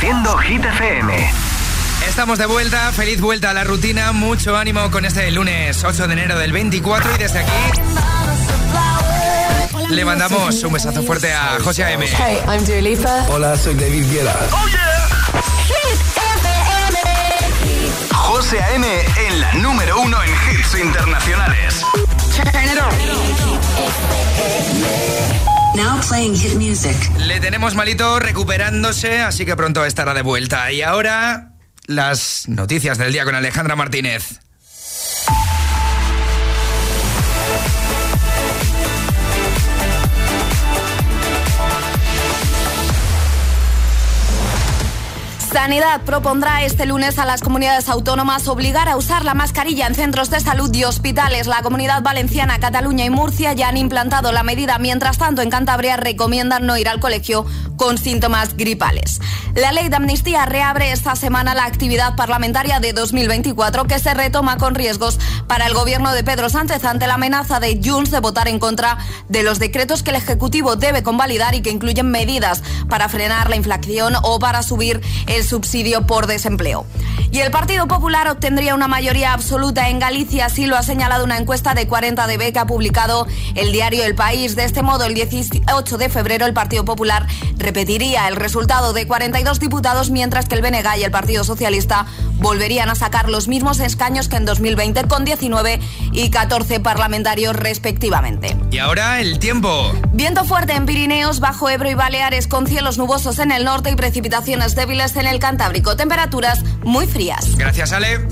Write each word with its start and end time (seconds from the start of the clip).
Reproduciendo 0.00 0.38
Hit 0.38 0.64
FM. 0.64 1.30
Estamos 2.08 2.38
de 2.38 2.46
vuelta, 2.46 2.90
feliz 2.90 3.20
vuelta 3.20 3.50
a 3.50 3.52
la 3.52 3.64
rutina, 3.64 4.12
mucho 4.12 4.56
ánimo 4.56 4.90
con 4.90 5.04
este 5.04 5.30
lunes 5.30 5.84
8 5.84 6.06
de 6.06 6.12
enero 6.14 6.38
del 6.38 6.52
24 6.52 7.16
y 7.16 7.18
desde 7.18 7.40
aquí 7.40 7.52
le 9.90 10.04
mandamos 10.06 10.62
un 10.62 10.72
besazo 10.72 11.02
fuerte 11.02 11.34
a 11.34 11.58
José 11.62 11.84
A.M. 11.84 12.06
Hey, 12.06 12.38
I'm 12.48 12.64
Dua 12.64 12.80
Lipa. 12.80 13.26
Hola, 13.28 13.58
soy 13.58 13.74
David 13.74 14.10
Guetta. 14.10 14.38
¡Oh, 14.52 14.68
yeah! 14.68 14.88
José 18.14 18.62
A.M. 18.62 18.86
en 19.28 19.40
la 19.40 19.52
número 19.54 20.00
uno 20.00 20.16
en 20.22 20.30
hits 20.30 20.76
internacionales. 20.76 21.84
Le 27.18 27.38
tenemos 27.38 27.76
malito 27.76 28.18
recuperándose, 28.18 29.20
así 29.20 29.46
que 29.46 29.54
pronto 29.54 29.84
estará 29.84 30.14
de 30.14 30.22
vuelta. 30.22 30.72
Y 30.72 30.82
ahora, 30.82 31.52
las 31.86 32.48
noticias 32.48 32.98
del 32.98 33.12
día 33.12 33.24
con 33.24 33.36
Alejandra 33.36 33.76
Martínez. 33.76 34.40
Sanidad 45.62 46.00
propondrá 46.06 46.62
este 46.62 46.86
lunes 46.86 47.18
a 47.18 47.26
las 47.26 47.42
comunidades 47.42 47.90
autónomas 47.90 48.48
obligar 48.48 48.88
a 48.88 48.96
usar 48.96 49.26
la 49.26 49.34
mascarilla 49.34 49.86
en 49.86 49.94
centros 49.94 50.30
de 50.30 50.40
salud 50.40 50.74
y 50.74 50.84
hospitales. 50.84 51.46
La 51.46 51.60
comunidad 51.60 52.00
valenciana, 52.00 52.58
Cataluña 52.58 53.04
y 53.04 53.10
Murcia 53.10 53.52
ya 53.52 53.68
han 53.68 53.76
implantado 53.76 54.32
la 54.32 54.42
medida. 54.42 54.78
Mientras 54.78 55.18
tanto, 55.18 55.42
en 55.42 55.50
Cantabria 55.50 55.98
recomiendan 55.98 56.64
no 56.64 56.78
ir 56.78 56.88
al 56.88 56.98
colegio 56.98 57.44
con 57.76 57.98
síntomas 57.98 58.56
gripales. 58.56 59.20
La 59.54 59.72
ley 59.72 59.88
de 59.88 59.96
amnistía 59.96 60.46
reabre 60.46 60.92
esta 60.92 61.16
semana 61.16 61.54
la 61.54 61.64
actividad 61.64 62.14
parlamentaria 62.14 62.78
de 62.78 62.92
2024 62.92 63.84
que 63.84 63.98
se 63.98 64.14
retoma 64.14 64.56
con 64.58 64.74
riesgos 64.74 65.18
para 65.48 65.66
el 65.66 65.74
gobierno 65.74 66.12
de 66.12 66.22
Pedro 66.22 66.48
Sánchez 66.48 66.84
ante 66.84 67.06
la 67.06 67.14
amenaza 67.14 67.58
de 67.58 67.80
Junts 67.82 68.12
de 68.12 68.20
votar 68.20 68.48
en 68.48 68.60
contra 68.60 68.98
de 69.28 69.42
los 69.42 69.58
decretos 69.58 70.02
que 70.02 70.10
el 70.10 70.16
Ejecutivo 70.16 70.76
debe 70.76 71.02
convalidar 71.02 71.54
y 71.54 71.62
que 71.62 71.70
incluyen 71.70 72.10
medidas 72.10 72.62
para 72.88 73.08
frenar 73.08 73.50
la 73.50 73.56
inflación 73.56 74.14
o 74.22 74.38
para 74.38 74.62
subir 74.62 75.00
el 75.26 75.42
subsidio 75.50 76.06
por 76.06 76.26
desempleo. 76.26 76.86
Y 77.32 77.40
el 77.40 77.50
Partido 77.50 77.86
Popular 77.86 78.28
obtendría 78.28 78.74
una 78.74 78.88
mayoría 78.88 79.32
absoluta 79.32 79.88
en 79.88 79.98
Galicia, 80.00 80.46
así 80.46 80.66
lo 80.66 80.76
ha 80.76 80.82
señalado 80.82 81.24
una 81.24 81.38
encuesta 81.38 81.74
de 81.74 81.86
40 81.86 82.26
dB 82.26 82.52
que 82.52 82.58
ha 82.58 82.66
publicado 82.66 83.26
el 83.54 83.70
diario 83.70 84.04
El 84.04 84.16
País. 84.16 84.56
De 84.56 84.64
este 84.64 84.82
modo, 84.82 85.04
el 85.04 85.14
18 85.14 85.98
de 85.98 86.08
febrero 86.08 86.46
el 86.46 86.54
Partido 86.54 86.84
Popular 86.84 87.26
repetiría 87.56 88.26
el 88.26 88.34
resultado 88.34 88.92
de 88.92 89.06
42 89.06 89.60
diputados, 89.60 90.10
mientras 90.10 90.48
que 90.48 90.56
el 90.56 90.62
BNG 90.62 90.98
y 90.98 91.04
el 91.04 91.10
Partido 91.12 91.44
Socialista 91.44 92.06
volverían 92.36 92.88
a 92.88 92.94
sacar 92.94 93.28
los 93.28 93.46
mismos 93.46 93.78
escaños 93.80 94.28
que 94.28 94.36
en 94.36 94.44
2020 94.44 95.04
con 95.04 95.24
19 95.24 95.78
y 96.12 96.30
14 96.30 96.80
parlamentarios 96.80 97.54
respectivamente. 97.54 98.56
Y 98.70 98.78
ahora 98.78 99.20
el 99.20 99.38
tiempo. 99.38 99.92
Viento 100.12 100.44
fuerte 100.44 100.72
en 100.72 100.86
Pirineos, 100.86 101.38
bajo 101.38 101.68
Ebro 101.68 101.90
y 101.90 101.94
Baleares 101.94 102.48
con 102.48 102.66
cielos 102.66 102.98
nubosos 102.98 103.38
en 103.38 103.52
el 103.52 103.64
norte 103.64 103.90
y 103.90 103.94
precipitaciones 103.96 104.74
débiles 104.74 105.14
en 105.16 105.26
el 105.26 105.29
Cantábrico. 105.38 105.96
Temperaturas 105.96 106.64
muy 106.82 107.06
frías. 107.06 107.56
Gracias, 107.56 107.92
Ale. 107.92 108.26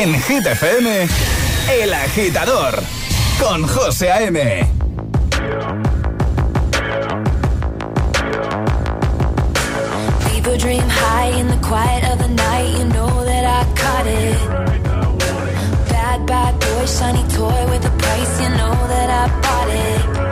En 0.00 0.20
Hit 0.22 0.46
FM, 0.46 1.06
El 1.70 1.92
Agitador, 1.92 2.82
con 3.38 3.66
José 3.68 4.10
A.M. 4.10 4.66
People 10.30 10.56
dream 10.56 10.88
high 10.88 11.38
in 11.38 11.46
the 11.48 11.58
quiet 11.58 12.04
of 12.10 12.18
the 12.18 12.28
night, 12.28 12.78
you 12.78 12.84
know 12.86 13.24
that 13.24 13.44
I 13.44 13.64
caught 13.74 14.06
it. 14.06 14.38
Bad, 15.90 16.26
bad 16.26 16.58
boy, 16.58 16.86
shiny 16.86 17.22
toy 17.28 17.70
with 17.70 17.84
a 17.84 17.90
price, 17.98 18.40
you 18.40 18.48
know 18.48 18.74
that 18.92 19.08
I 19.10 19.40
bought 19.42 19.68
it. 19.68 20.31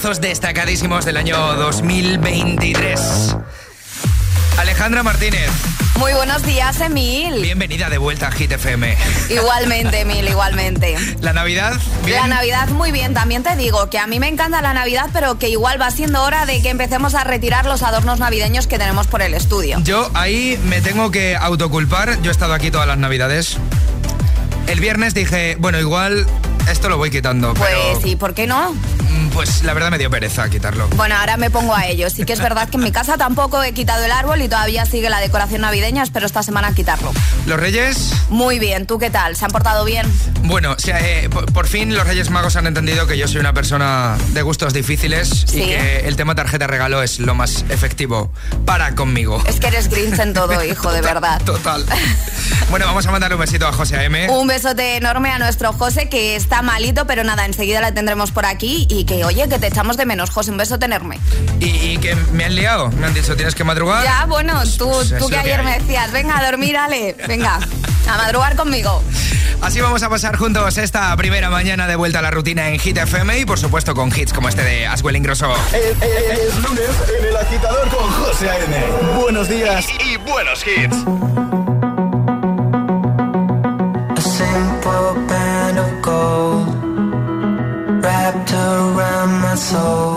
temazos 0.00 0.20
destacadísimos 0.22 1.04
del 1.04 1.18
año 1.18 1.36
2023. 1.56 3.36
Alejandra 4.56 5.02
Martínez. 5.02 5.50
Muy 5.98 6.14
buenos 6.14 6.42
días, 6.42 6.80
Emil. 6.80 7.42
Bienvenida 7.42 7.90
de 7.90 7.98
vuelta 7.98 8.28
a 8.28 8.32
Hit 8.32 8.52
FM. 8.52 8.96
Igualmente, 9.28 10.00
Emil, 10.00 10.26
igualmente. 10.26 10.96
¿La 11.20 11.34
Navidad? 11.34 11.74
¿Bien? 12.06 12.18
La 12.18 12.28
Navidad 12.28 12.68
muy 12.68 12.92
bien, 12.92 13.12
también 13.12 13.42
te 13.42 13.56
digo 13.56 13.90
que 13.90 13.98
a 13.98 14.06
mí 14.06 14.18
me 14.20 14.28
encanta 14.28 14.62
la 14.62 14.72
Navidad, 14.72 15.10
pero 15.12 15.38
que 15.38 15.50
igual 15.50 15.78
va 15.78 15.90
siendo 15.90 16.22
hora 16.22 16.46
de 16.46 16.62
que 16.62 16.70
empecemos 16.70 17.14
a 17.14 17.24
retirar 17.24 17.66
los 17.66 17.82
adornos 17.82 18.20
navideños 18.20 18.66
que 18.66 18.78
tenemos 18.78 19.06
por 19.06 19.20
el 19.20 19.34
estudio. 19.34 19.80
Yo 19.82 20.10
ahí 20.14 20.58
me 20.64 20.80
tengo 20.80 21.10
que 21.10 21.36
autoculpar. 21.36 22.22
Yo 22.22 22.30
he 22.30 22.32
estado 22.32 22.54
aquí 22.54 22.70
todas 22.70 22.86
las 22.86 22.96
Navidades. 22.96 23.58
El 24.66 24.80
viernes 24.80 25.12
dije, 25.12 25.56
bueno, 25.58 25.78
igual 25.78 26.26
esto 26.70 26.88
lo 26.88 26.96
voy 26.96 27.10
quitando. 27.10 27.52
Pues 27.52 27.70
pero, 27.70 28.00
sí, 28.00 28.16
¿por 28.16 28.32
qué 28.32 28.46
no? 28.46 28.74
Mm, 29.10 29.28
Pues 29.30 29.62
la 29.64 29.74
verdad 29.74 29.90
me 29.90 29.98
dio 29.98 30.10
pereza 30.10 30.48
quitarlo. 30.48 30.88
Bueno, 30.96 31.14
ahora 31.16 31.36
me 31.36 31.50
pongo 31.50 31.74
a 31.74 31.86
ello. 31.86 32.08
Sí 32.10 32.24
que 32.24 32.32
es 32.32 32.40
verdad 32.40 32.68
que 32.68 32.76
en 32.76 32.82
mi 32.84 32.92
casa 32.92 33.16
tampoco 33.16 33.62
he 33.62 33.72
quitado 33.72 34.04
el 34.04 34.12
árbol 34.12 34.40
y 34.42 34.48
todavía 34.48 34.84
sigue 34.86 35.10
la 35.10 35.20
decoración 35.20 35.62
navideña. 35.62 36.02
Espero 36.02 36.26
esta 36.26 36.42
semana 36.42 36.72
quitarlo. 36.74 37.12
Los 37.46 37.58
Reyes, 37.60 38.12
Muy 38.28 38.58
bien, 38.58 38.86
¿tú 38.86 38.98
qué 38.98 39.10
tal? 39.10 39.36
¿Se 39.36 39.44
han 39.44 39.50
portado 39.50 39.84
bien? 39.84 40.06
bueno, 40.44 40.72
o 40.72 40.78
sea, 40.78 40.98
eh, 41.00 41.28
por, 41.28 41.52
por 41.52 41.66
fin 41.68 41.94
los 41.94 42.06
Reyes 42.06 42.30
Magos 42.30 42.56
han 42.56 42.66
entendido 42.66 43.06
que 43.06 43.16
yo 43.16 43.28
soy 43.28 43.38
una 43.40 43.52
persona 43.52 44.16
de 44.32 44.42
gustos 44.42 44.72
difíciles 44.72 45.44
Sí. 45.46 45.62
y 45.62 45.66
que 45.66 46.00
el 46.08 46.16
tema 46.16 46.34
tarjeta 46.34 46.66
regalo 46.66 47.02
es 47.02 47.20
lo 47.20 47.34
más 47.34 47.64
efectivo 47.68 48.32
para 48.64 48.94
conmigo. 48.94 49.42
Es 49.46 49.60
que 49.60 49.68
eres 49.68 49.88
Grinch 49.88 50.18
en 50.18 50.34
todo, 50.34 50.64
hijo, 50.64 50.92
de 50.92 51.00
verdad. 51.02 51.40
Total. 51.44 51.84
Bueno, 52.70 52.86
vamos 52.86 53.04
a 53.04 53.10
mandar 53.10 53.34
un 53.34 53.40
besito 53.40 53.66
a 53.66 53.72
José 53.72 53.96
A.M. 53.96 54.28
Un 54.30 54.46
besote 54.46 54.96
enorme 54.96 55.30
a 55.32 55.40
nuestro 55.40 55.72
José 55.72 56.08
que 56.08 56.36
está 56.36 56.62
malito, 56.62 57.04
pero 57.04 57.24
nada, 57.24 57.44
enseguida 57.44 57.80
la 57.80 57.92
tendremos 57.92 58.30
por 58.30 58.46
aquí 58.46 58.86
y 58.88 58.99
que, 59.04 59.24
oye, 59.24 59.48
que 59.48 59.58
te 59.58 59.66
echamos 59.68 59.96
de 59.96 60.06
menos, 60.06 60.30
José, 60.30 60.50
un 60.50 60.56
besote 60.56 60.86
enorme. 60.86 61.18
Y, 61.60 61.66
y 61.66 61.98
que 61.98 62.14
me 62.32 62.44
han 62.44 62.54
liado. 62.54 62.88
Me 62.92 63.06
han 63.06 63.14
dicho, 63.14 63.36
tienes 63.36 63.54
que 63.54 63.64
madrugar. 63.64 64.04
Ya, 64.04 64.26
bueno, 64.26 64.60
tú, 64.78 64.88
Pues 64.90 65.12
es 65.12 65.18
tú 65.18 65.28
que 65.28 65.36
ayer 65.36 65.62
me 65.62 65.78
decías, 65.78 66.10
venga 66.12 66.38
a 66.38 66.44
dormir, 66.50 66.76
Ale, 66.76 67.16
venga, 67.28 67.58
a 68.08 68.16
madrugar 68.16 68.56
conmigo. 68.56 69.02
Así 69.62 69.78
vamos 69.80 70.02
a 70.02 70.08
pasar 70.08 70.36
juntos 70.36 70.78
esta 70.78 71.14
primera 71.16 71.50
mañana 71.50 71.86
de 71.86 71.94
vuelta 71.94 72.20
a 72.20 72.22
la 72.22 72.30
rutina 72.30 72.68
en 72.70 72.78
Hit 72.78 72.96
FM 72.96 73.40
y 73.40 73.44
por 73.44 73.58
supuesto 73.58 73.94
con 73.94 74.08
hits 74.08 74.32
como 74.32 74.48
este 74.48 74.62
de 74.62 74.86
Aswell 74.86 75.16
Ingrosso. 75.16 75.52
Es, 75.74 75.96
es- 76.02 76.38
es 76.48 76.56
lunes 76.62 76.88
en 77.18 77.26
el 77.26 77.36
agitador 77.36 77.88
con 77.90 78.10
José 78.10 78.48
A.M. 78.48 78.76
Buenos 79.20 79.48
días 79.50 79.84
y, 80.02 80.12
y 80.12 80.16
buenos 80.16 80.64
hits. 80.66 81.49
Soul. 89.70 90.09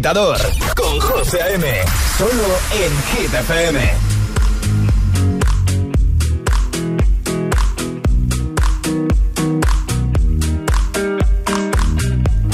Con 0.00 1.00
José 1.00 1.42
A.M. 1.42 1.66
Solo 2.16 2.58
en 2.72 2.92
Hit. 3.12 3.30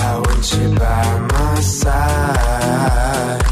I 0.00 0.18
want 0.18 0.52
you 0.52 0.74
by 0.74 1.18
my 1.32 1.60
side 1.60 3.42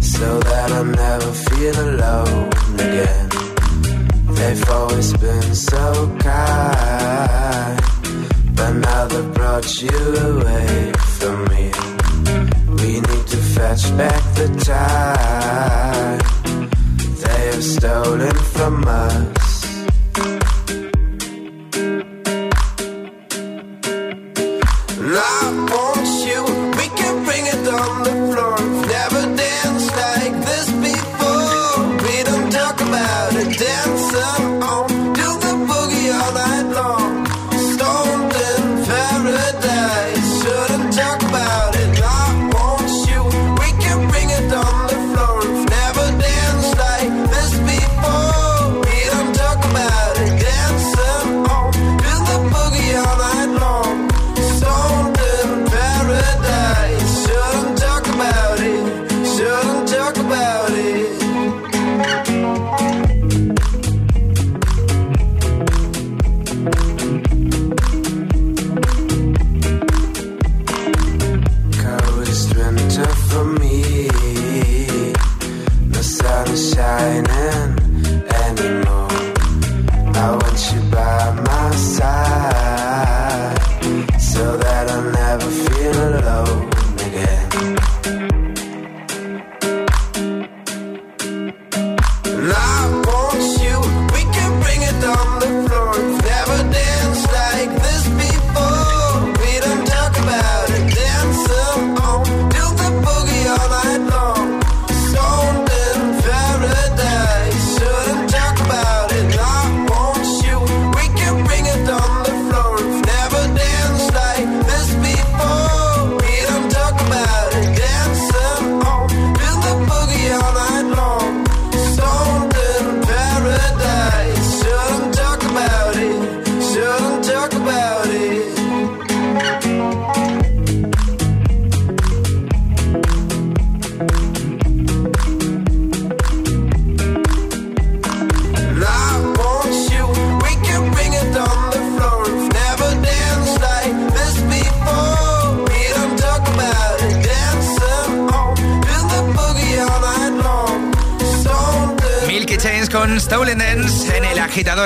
so 0.00 0.38
that 0.38 0.70
I'll 0.70 0.84
never 0.84 1.32
feel 1.32 1.80
alone 1.80 2.50
again. 2.74 3.28
They've 4.36 4.70
always 4.70 5.12
been 5.14 5.54
so 5.54 6.16
kind, 6.20 7.80
but 8.54 8.72
now 8.74 9.06
they've 9.06 9.34
brought 9.34 9.82
you 9.82 9.88
away 9.88 10.92
from 11.18 11.44
me. 11.46 11.93
We 12.84 13.00
need 13.00 13.26
to 13.28 13.36
fetch 13.38 13.96
back 13.96 14.22
the 14.34 14.48
time 14.62 16.18
they 17.22 17.46
have 17.46 17.64
stolen 17.64 18.36
from 18.36 18.84
us. 18.86 19.43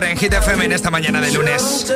en 0.05 0.17
Hit 0.17 0.33
FM 0.33 0.64
en 0.67 0.73
esta 0.73 0.90
mañana 0.90 1.21
de 1.21 1.33
lunes. 1.33 1.93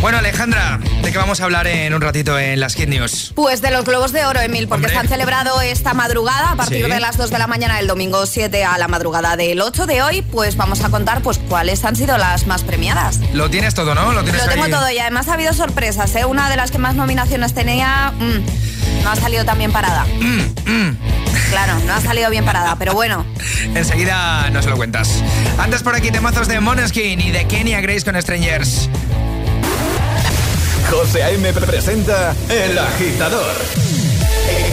Bueno, 0.00 0.18
Alejandra, 0.18 0.80
¿de 1.02 1.12
qué 1.12 1.18
vamos 1.18 1.40
a 1.40 1.44
hablar 1.44 1.66
en 1.66 1.92
un 1.92 2.00
ratito 2.00 2.38
en 2.38 2.58
las 2.58 2.74
Hit 2.74 2.88
News? 2.88 3.32
Pues 3.34 3.60
de 3.60 3.70
los 3.70 3.84
Globos 3.84 4.12
de 4.12 4.24
Oro, 4.24 4.40
Emil, 4.40 4.66
porque 4.66 4.88
se 4.88 4.96
han 4.96 5.08
celebrado 5.08 5.60
esta 5.60 5.92
madrugada 5.94 6.52
a 6.52 6.56
partir 6.56 6.88
de 6.88 7.00
las 7.00 7.16
2 7.16 7.30
de 7.30 7.38
la 7.38 7.46
mañana 7.46 7.76
del 7.76 7.86
domingo 7.86 8.24
7 8.24 8.64
a 8.64 8.78
la 8.78 8.88
madrugada 8.88 9.36
del 9.36 9.60
8 9.60 9.86
de 9.86 10.02
hoy. 10.02 10.22
Pues 10.22 10.56
vamos 10.56 10.82
a 10.82 10.88
contar 10.88 11.22
pues 11.22 11.38
cuáles 11.38 11.84
han 11.84 11.96
sido 11.96 12.16
las 12.16 12.46
más 12.46 12.62
premiadas. 12.62 13.20
Lo 13.34 13.50
tienes 13.50 13.74
todo, 13.74 13.94
¿no? 13.94 14.12
Lo, 14.12 14.22
tienes 14.22 14.44
Lo 14.44 14.52
tengo 14.52 14.68
todo 14.68 14.90
y 14.90 14.98
además 14.98 15.28
ha 15.28 15.34
habido 15.34 15.52
sorpresas. 15.52 16.14
¿eh? 16.16 16.24
Una 16.24 16.48
de 16.48 16.56
las 16.56 16.70
que 16.70 16.78
más 16.78 16.94
nominaciones 16.94 17.52
tenía... 17.54 18.12
Mm, 18.18 18.70
no 19.04 19.10
ha 19.10 19.16
salido 19.16 19.44
tan 19.44 19.58
bien 19.58 19.72
parada. 19.72 20.04
Mm, 20.04 20.70
mm. 20.70 21.09
Claro, 21.50 21.78
no 21.84 21.94
ha 21.94 22.00
salido 22.00 22.30
bien 22.30 22.44
parada, 22.44 22.76
pero 22.76 22.94
bueno. 22.94 23.26
Enseguida 23.74 24.48
nos 24.50 24.66
lo 24.66 24.76
cuentas. 24.76 25.22
Antes 25.58 25.82
por 25.82 25.94
aquí 25.96 26.10
temazos 26.10 26.48
de 26.48 26.60
Moneskin 26.60 27.20
y 27.20 27.32
de 27.32 27.46
Kenya 27.46 27.80
Grace 27.80 28.04
con 28.04 28.20
Strangers. 28.20 28.88
José 30.90 31.22
A.M. 31.24 31.52
presenta 31.52 32.34
El 32.48 32.78
Agitador. 32.78 33.56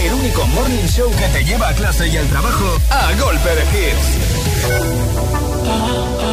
El 0.03 0.13
único 0.13 0.46
morning 0.48 0.88
show 0.88 1.12
que 1.15 1.27
te 1.27 1.43
lleva 1.43 1.69
a 1.69 1.74
clase 1.74 2.07
y 2.07 2.17
al 2.17 2.27
trabajo 2.27 2.77
a 2.89 3.12
golpe 3.19 3.50
de 3.50 3.63
hits. 3.63 4.17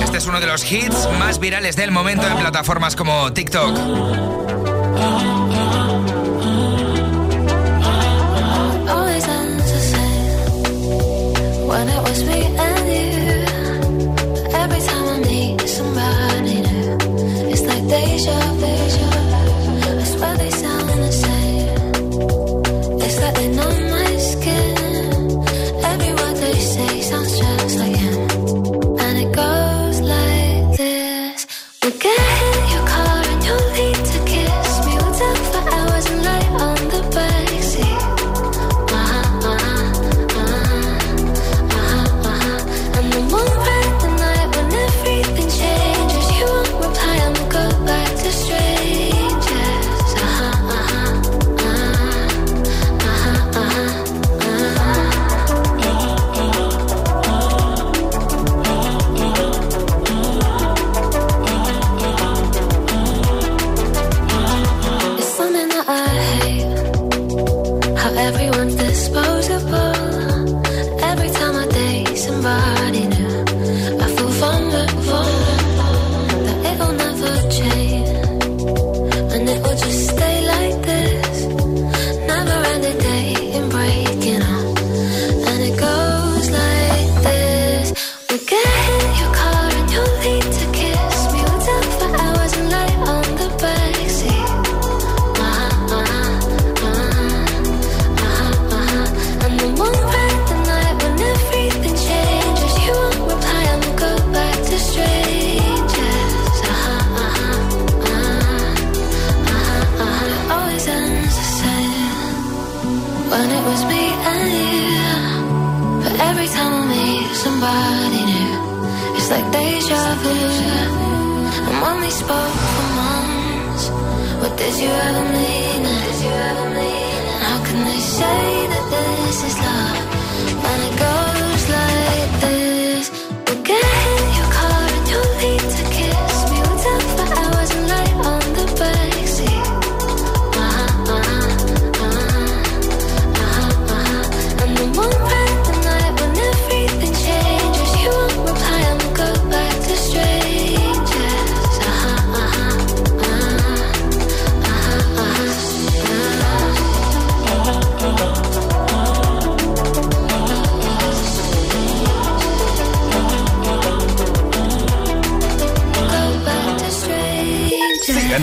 Este 0.05 0.19
es 0.19 0.27
uno 0.27 0.41
de 0.41 0.47
los 0.47 0.71
hits 0.71 1.09
más 1.19 1.39
virales 1.39 1.77
del 1.77 1.91
momento 1.91 2.27
en 2.27 2.37
plataformas 2.37 2.97
como 2.97 3.33
TikTok. 3.33 3.77
It's 17.51 17.63
like 17.67 17.89
deja 17.89 18.39
vu. 18.59 19.14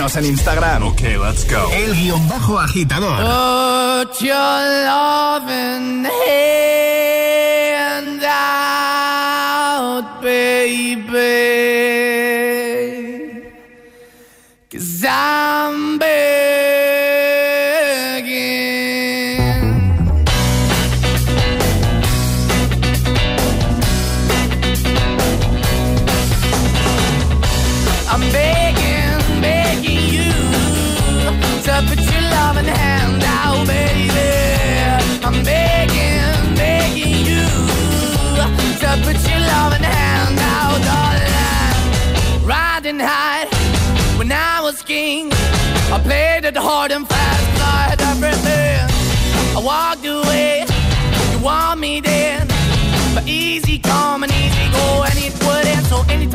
Síguenos 0.02 0.16
en 0.16 0.26
Instagram. 0.26 0.84
Ok, 0.88 1.02
let's 1.02 1.48
go. 1.48 1.70
El 1.72 1.94
guion 1.94 2.28
bajo 2.28 2.60
agitador. 2.60 3.18
Put 3.18 4.20
your 4.22 4.34
loving 4.34 6.06
hand 6.06 6.91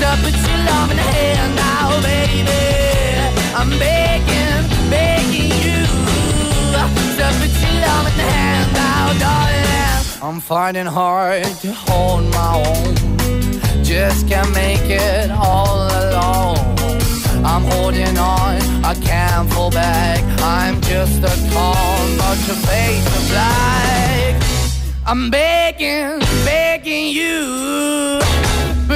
the 0.00 0.96
now, 1.56 2.00
baby. 2.02 2.64
I'm 3.54 3.70
begging, 3.78 4.64
begging 4.88 5.52
you 5.64 5.84
the 6.72 8.24
now, 8.72 9.12
darling. 9.18 10.22
I'm 10.22 10.40
finding 10.40 10.86
hard 10.86 11.44
to 11.62 11.72
hold 11.72 12.24
my 12.30 12.62
own. 12.66 13.84
Just 13.84 14.28
can't 14.28 14.52
make 14.54 14.88
it 14.88 15.30
all 15.30 15.86
alone. 16.02 16.56
I'm 17.44 17.64
holding 17.64 18.16
on, 18.16 18.56
I 18.84 18.94
can't 18.94 19.52
fall 19.52 19.70
back. 19.70 20.22
I'm 20.40 20.80
just 20.82 21.22
a 21.22 21.52
call, 21.52 21.98
but 22.16 22.38
your 22.46 22.56
face 22.68 23.06
is 23.16 23.30
black. 23.30 24.42
I'm 25.06 25.30
begging, 25.30 26.20
begging 26.44 27.08
you. 27.08 28.29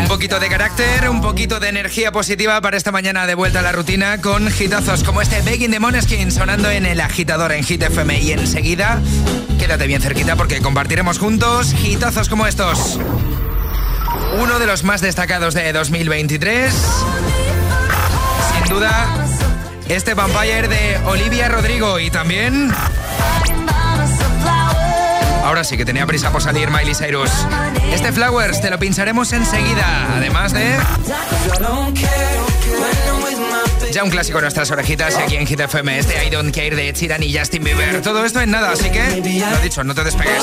Un 0.00 0.08
poquito 0.08 0.40
de 0.40 0.48
carácter, 0.48 1.08
un 1.08 1.20
poquito 1.20 1.60
de 1.60 1.68
energía 1.68 2.12
positiva 2.12 2.60
para 2.60 2.76
esta 2.76 2.92
mañana 2.92 3.26
de 3.26 3.34
vuelta 3.34 3.58
a 3.58 3.62
la 3.62 3.72
rutina 3.72 4.20
con 4.20 4.48
hitazos 4.48 5.04
como 5.04 5.20
este 5.20 5.42
Begging 5.42 5.70
the 5.70 5.80
Moneskin 5.80 6.30
sonando 6.32 6.70
en 6.70 6.86
el 6.86 7.00
agitador 7.00 7.52
en 7.52 7.64
Hit 7.64 7.82
FM 7.82 8.20
y 8.20 8.32
enseguida 8.32 9.00
quédate 9.58 9.86
bien 9.86 10.00
cerquita 10.00 10.36
porque 10.36 10.60
compartiremos 10.60 11.18
juntos 11.18 11.74
hitazos 11.84 12.28
como 12.28 12.46
estos. 12.46 12.98
Uno 14.40 14.58
de 14.58 14.66
los 14.66 14.84
más 14.84 15.00
destacados 15.00 15.54
de 15.54 15.72
2023, 15.72 16.72
sin 18.64 18.74
duda, 18.74 19.26
este 19.88 20.14
Vampire 20.14 20.68
de 20.68 20.98
Olivia 21.06 21.48
Rodrigo 21.48 21.98
y 21.98 22.10
también... 22.10 22.72
Ahora 25.44 25.62
sí 25.62 25.76
que 25.76 25.84
tenía 25.84 26.06
prisa 26.06 26.30
por 26.32 26.42
salir 26.42 26.70
Miley 26.70 26.94
Cyrus. 26.94 27.30
Este 27.92 28.12
Flowers 28.12 28.62
te 28.62 28.70
lo 28.70 28.78
pincharemos 28.78 29.32
enseguida, 29.32 30.16
además 30.16 30.52
de... 30.54 30.78
Ya 33.92 34.02
un 34.02 34.10
clásico 34.10 34.38
en 34.38 34.44
nuestras 34.44 34.70
orejitas 34.70 35.16
y 35.18 35.22
aquí 35.22 35.36
en 35.36 35.46
Hit 35.46 35.60
FM 35.60 35.98
este 35.98 36.26
I 36.26 36.30
Don't 36.30 36.54
Care 36.54 36.74
de 36.74 36.92
Sheeran 36.92 37.22
y 37.22 37.36
Justin 37.36 37.62
Bieber. 37.62 38.00
Todo 38.00 38.24
esto 38.24 38.40
en 38.40 38.50
nada, 38.50 38.72
así 38.72 38.90
que, 38.90 39.04
lo 39.50 39.60
dicho, 39.60 39.84
no 39.84 39.94
te 39.94 40.02
despegues. 40.02 40.42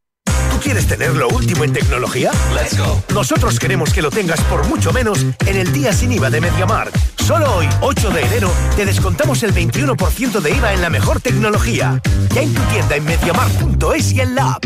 ¿Tú 0.61 0.65
quieres 0.65 0.85
tener 0.85 1.15
lo 1.15 1.27
último 1.29 1.63
en 1.63 1.73
tecnología? 1.73 2.29
Let's 2.53 2.77
go. 2.77 3.01
Nosotros 3.15 3.57
queremos 3.57 3.91
que 3.91 4.03
lo 4.03 4.11
tengas 4.11 4.39
por 4.41 4.63
mucho 4.67 4.93
menos 4.93 5.25
en 5.47 5.57
el 5.57 5.73
día 5.73 5.91
sin 5.91 6.11
IVA 6.11 6.29
de 6.29 6.39
MediaMarkt. 6.39 6.95
Solo 7.19 7.55
hoy, 7.55 7.67
8 7.81 8.11
de 8.11 8.21
enero, 8.21 8.51
te 8.75 8.85
descontamos 8.85 9.41
el 9.41 9.55
21% 9.55 10.39
de 10.39 10.51
IVA 10.51 10.73
en 10.73 10.81
la 10.83 10.91
mejor 10.91 11.19
tecnología. 11.19 11.99
Ya 12.35 12.43
en 12.43 12.53
tu 12.53 12.61
tienda 12.65 12.95
en 12.95 13.05
MediaMarkt.es 13.05 14.11
y 14.11 14.21
en 14.21 14.35
la 14.35 14.51
app. 14.51 14.65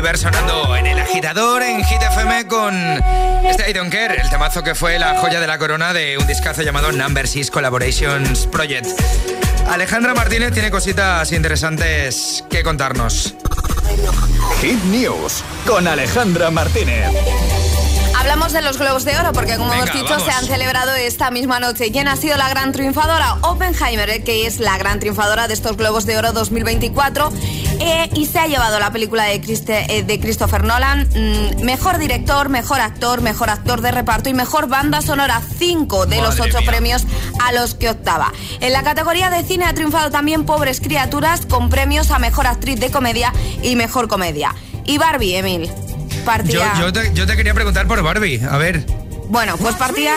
Bieber 0.00 0.16
sonando 0.16 0.76
en 0.76 0.86
el 0.86 0.96
agitador 1.00 1.60
en 1.60 1.82
Hit 1.82 2.00
FM 2.00 2.46
con 2.46 2.72
este 3.44 3.68
I 3.68 3.72
Don't 3.72 3.90
Care, 3.90 4.20
el 4.20 4.30
temazo 4.30 4.62
que 4.62 4.76
fue 4.76 4.96
la 4.96 5.18
joya 5.18 5.40
de 5.40 5.48
la 5.48 5.58
corona 5.58 5.92
de 5.92 6.16
un 6.18 6.24
discazo 6.28 6.62
llamado 6.62 6.92
Number 6.92 7.26
6 7.26 7.50
Collaborations 7.50 8.46
Project. 8.46 8.86
Alejandra 9.68 10.14
Martínez 10.14 10.52
tiene 10.52 10.70
cositas 10.70 11.32
interesantes 11.32 12.44
que 12.48 12.62
contarnos. 12.62 13.34
Hit 14.60 14.80
News 14.84 15.42
con 15.66 15.88
Alejandra 15.88 16.52
Martínez. 16.52 17.57
Hablamos 18.30 18.52
de 18.52 18.60
los 18.60 18.76
Globos 18.76 19.06
de 19.06 19.16
Oro 19.18 19.32
porque, 19.32 19.56
como 19.56 19.70
Venga, 19.70 19.84
hemos 19.84 19.94
dicho, 19.94 20.10
vamos. 20.10 20.22
se 20.24 20.30
han 20.30 20.44
celebrado 20.44 20.94
esta 20.94 21.30
misma 21.30 21.60
noche. 21.60 21.90
¿Quién 21.90 22.08
ha 22.08 22.16
sido 22.16 22.36
la 22.36 22.50
gran 22.50 22.72
triunfadora? 22.72 23.36
Oppenheimer, 23.40 24.10
eh, 24.10 24.22
que 24.22 24.46
es 24.46 24.60
la 24.60 24.76
gran 24.76 25.00
triunfadora 25.00 25.48
de 25.48 25.54
estos 25.54 25.78
Globos 25.78 26.04
de 26.04 26.18
Oro 26.18 26.32
2024. 26.34 27.32
eh, 27.80 28.10
y 28.14 28.26
se 28.26 28.38
ha 28.38 28.46
llevado 28.46 28.78
la 28.80 28.90
película 28.92 29.24
de, 29.24 29.40
Christe- 29.40 29.86
eh, 29.88 30.02
de 30.02 30.20
Christopher 30.20 30.62
Nolan, 30.62 31.08
mm, 31.08 31.64
mejor 31.64 31.96
director, 31.96 32.50
mejor 32.50 32.80
actor, 32.80 33.22
mejor 33.22 33.48
actor 33.48 33.80
de 33.80 33.92
reparto 33.92 34.28
y 34.28 34.34
mejor 34.34 34.68
banda 34.68 35.00
sonora. 35.00 35.40
Cinco 35.58 36.04
de 36.04 36.20
los 36.20 36.38
ocho 36.38 36.58
mía. 36.58 36.66
premios 36.70 37.04
a 37.42 37.52
los 37.52 37.74
que 37.74 37.88
optaba. 37.88 38.32
En 38.60 38.74
la 38.74 38.82
categoría 38.82 39.30
de 39.30 39.42
cine 39.42 39.64
ha 39.64 39.72
triunfado 39.72 40.10
también 40.10 40.44
Pobres 40.44 40.80
Criaturas 40.82 41.46
con 41.46 41.70
premios 41.70 42.10
a 42.10 42.18
mejor 42.18 42.46
actriz 42.46 42.78
de 42.78 42.90
comedia 42.90 43.32
y 43.62 43.74
mejor 43.76 44.06
comedia. 44.08 44.54
Y 44.84 44.98
Barbie, 44.98 45.36
Emil. 45.36 45.70
Yo, 46.78 46.92
te, 46.92 47.12
yo 47.14 47.26
te 47.26 47.36
quería 47.36 47.54
preguntar 47.54 47.86
por 47.86 48.02
Barbie. 48.02 48.40
A 48.50 48.56
ver. 48.58 48.84
Bueno, 49.28 49.56
pues 49.56 49.74
partía 49.76 50.14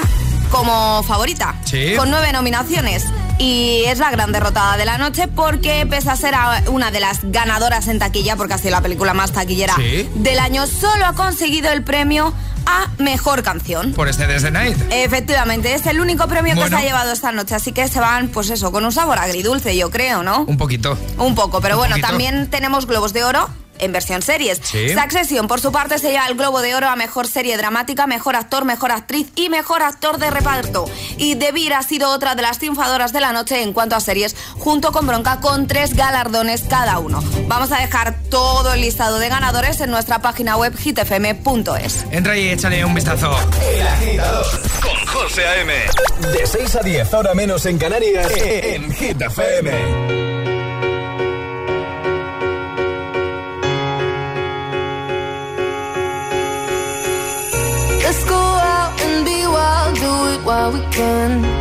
como 0.50 1.02
favorita, 1.04 1.56
Sí. 1.66 1.94
con 1.98 2.10
nueve 2.12 2.32
nominaciones. 2.34 3.06
Y 3.38 3.84
es 3.88 3.98
la 3.98 4.12
gran 4.12 4.32
derrotada 4.32 4.78
de 4.78 4.86
la 4.86 4.98
noche 4.98 5.28
porque 5.28 5.86
pese 5.90 6.10
a 6.12 6.16
ser 6.16 6.36
una 6.68 6.92
de 6.92 7.00
las 7.00 7.20
ganadoras 7.24 7.88
en 7.88 7.98
taquilla, 7.98 8.36
porque 8.36 8.54
ha 8.54 8.58
sido 8.58 8.72
la 8.72 8.82
película 8.82 9.14
más 9.14 9.32
taquillera 9.32 9.76
Sí. 9.76 10.08
del 10.16 10.38
año, 10.40 10.68
solo 10.68 11.06
ha 11.08 11.14
conseguido 11.14 11.72
el 11.72 11.84
premio 11.84 12.34
a 12.68 12.88
Mejor 13.00 13.42
Canción. 13.42 13.94
Por 13.94 14.08
este 14.10 14.28
Desde 14.28 14.52
Night. 14.52 14.78
Efectivamente, 14.92 15.74
es 15.74 15.86
el 15.88 16.00
único 16.00 16.28
premio 16.28 16.54
que 16.56 16.68
se 16.70 16.76
ha 16.76 16.82
llevado 16.82 17.12
esta 17.12 17.32
noche, 17.32 17.56
así 17.56 17.72
que 17.72 17.88
se 17.88 18.00
van, 18.00 18.28
pues 18.28 18.50
eso, 18.52 18.72
con 18.72 18.86
un 18.86 18.92
sabor 18.92 19.18
agridulce, 19.18 19.76
yo 19.76 19.90
creo, 19.90 20.22
¿no? 20.22 20.42
Un 20.44 20.58
poquito. 20.58 20.96
Un 21.18 21.34
poco, 21.34 21.62
pero 21.62 21.76
Un 21.76 21.80
bueno, 21.80 21.94
poquito. 21.96 22.08
también 22.10 22.50
tenemos 22.52 22.86
Globos 22.86 23.14
de 23.14 23.24
Oro 23.24 23.50
en 23.82 23.92
versión 23.92 24.22
series. 24.22 24.62
Sí. 24.64 24.90
Succession, 24.90 25.48
por 25.48 25.60
su 25.60 25.72
parte, 25.72 26.00
se 26.00 26.12
lleva 26.12 26.28
el 26.28 26.36
Globo 26.36 26.62
de 26.62 26.74
Oro 26.76 26.88
a 26.88 26.96
Mejor 26.96 27.28
Serie 27.28 27.58
Dramática, 27.58 28.08
Mejor 28.08 28.36
Actor, 28.36 28.64
Mejor 28.66 28.92
Actriz 28.92 29.28
y 29.36 29.50
Mejor 29.50 29.84
Actor 29.84 30.18
de 30.18 30.32
Reparto. 30.32 30.86
Y 31.18 31.36
The 31.36 31.52
Bear 31.52 31.74
ha 31.74 31.84
sido 31.84 32.10
otra 32.10 32.36
de 32.36 32.42
las 32.42 32.60
triunfadoras 32.60 33.12
de 33.14 33.20
la 33.20 33.34
noche 33.34 33.62
en 33.62 33.74
cuanto 33.74 33.96
a 33.96 34.00
series, 34.00 34.36
junto 34.58 34.92
con 34.92 35.08
Bronca, 35.08 35.40
con 35.42 35.68
tres 35.68 35.96
galardones 35.96 36.64
cada 36.70 37.00
uno. 37.00 37.22
Vamos 37.48 37.72
a 37.72 37.80
dejar 37.80 38.16
todo 38.30 38.74
el 38.74 38.82
listado 38.82 39.20
de 39.20 39.30
ganadores 39.30 39.82
en 39.82 39.92
nuestra 39.92 40.20
página 40.20 40.58
web 40.58 40.78
hitfm.es. 40.78 42.06
Entra 42.12 42.38
y 42.38 42.50
échale 42.50 42.86
un 42.86 42.94
vistazo. 42.94 43.36
El 43.74 43.88
agitador 43.88 44.46
con 44.82 45.06
José 45.08 45.46
A.M. 45.48 45.74
De 46.34 46.46
6 46.46 46.76
a 46.76 46.82
10, 46.82 47.14
hora 47.14 47.34
menos 47.34 47.66
en 47.66 47.78
Canarias, 47.78 48.32
en 48.38 48.92
Hit 48.94 49.22
FM. 49.22 50.31
Be 59.32 59.48
wild, 59.48 59.96
do 59.96 60.12
it 60.34 60.42
while 60.44 60.72
we 60.72 60.82
can. 60.92 61.61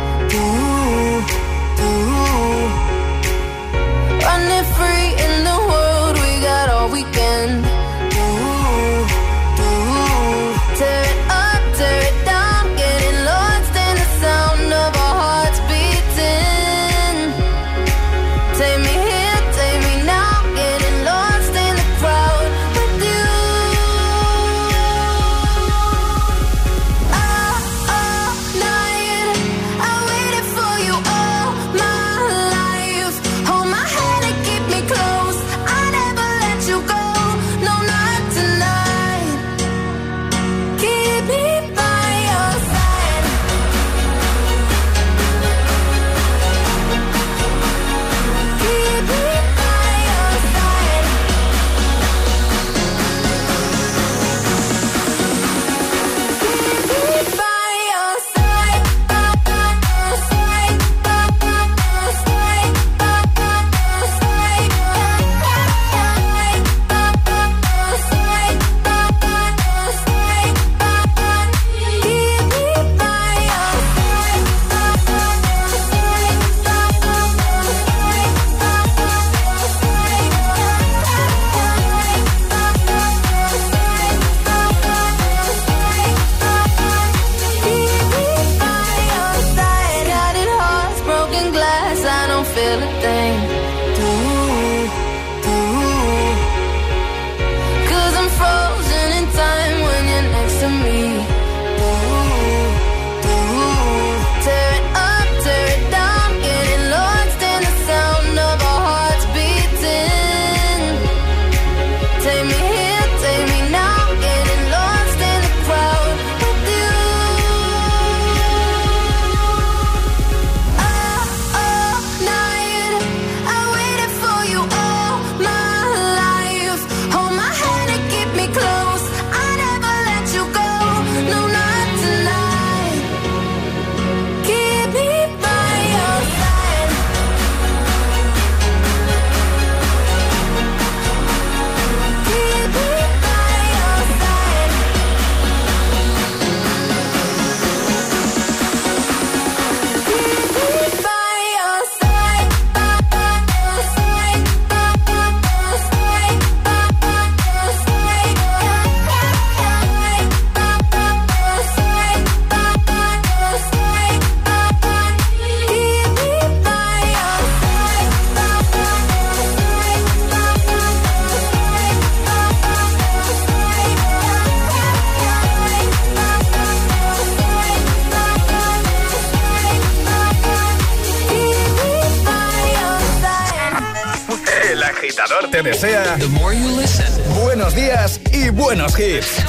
Agitador 185.71 186.19
te 186.19 186.81
desea 186.81 187.17
buenos 187.43 187.75
días 187.75 188.19
y 188.31 188.49
buenos 188.49 188.97
hits. 188.99 189.43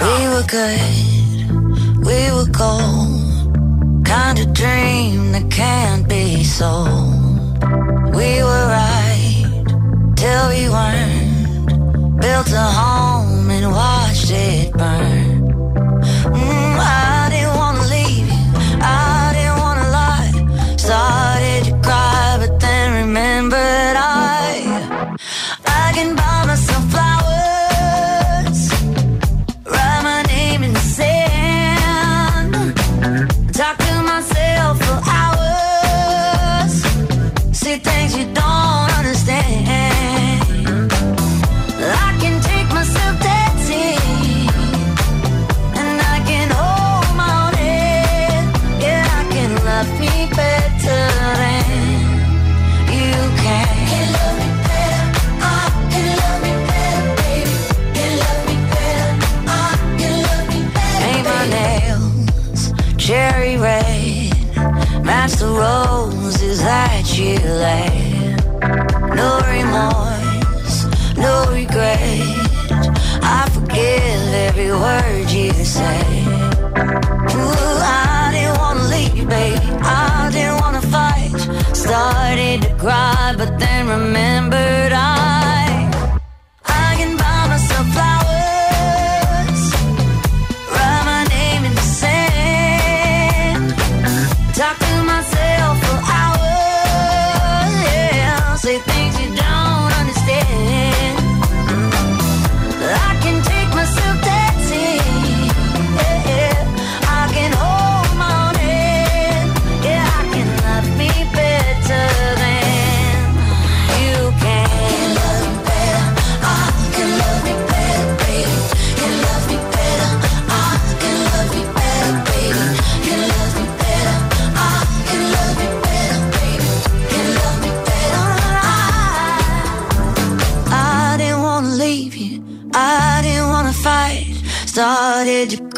We 0.00 0.28
were 0.28 0.42
good, 0.42 2.04
we 2.04 2.30
were 2.32 2.50
gold. 2.50 4.04
Kind 4.04 4.38
of 4.38 4.52
dream 4.52 5.32
that 5.32 5.50
can't 5.50 6.08
be 6.08 6.44
sold. 6.44 7.64
We 8.14 8.42
were 8.42 8.66
right 8.68 9.64
till 10.16 10.48
we 10.48 10.68
weren't. 10.68 12.20
Built 12.20 12.52
a 12.52 12.62
home 12.62 13.50
and 13.50 13.72
watched 13.72 14.30
it 14.30 14.72
burn. 14.72 15.15
say. 75.64 76.25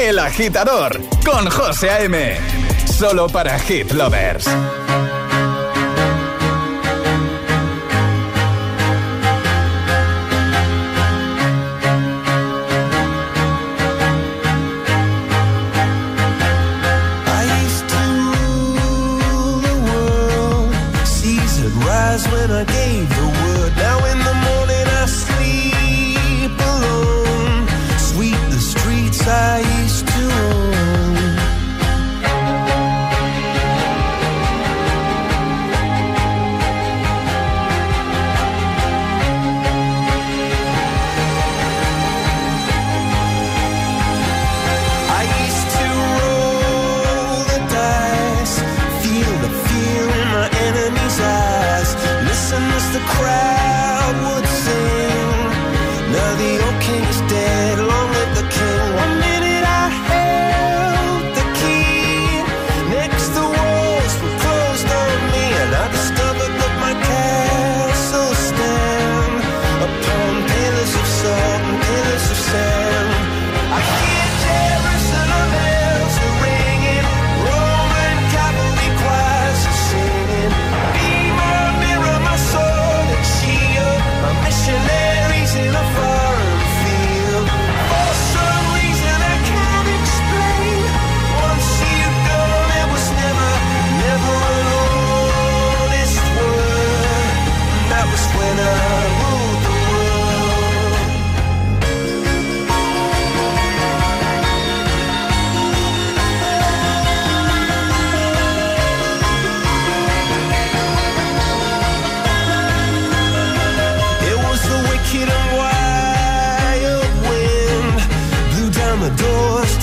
El 0.00 0.18
agitador 0.18 0.98
con 1.26 1.50
José 1.50 1.90
A.M. 1.90 2.34
Solo 2.86 3.28
para 3.28 3.58
Hit 3.58 3.92
Lovers. 3.92 4.48